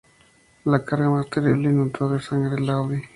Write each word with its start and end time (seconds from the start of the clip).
La 0.65 0.83
carga 0.83 1.11
más 1.11 1.29
terrible 1.29 1.69
inundó 1.69 2.09
de 2.09 2.19
sangre 2.19 2.55
el 2.55 2.67
uadi. 2.67 2.99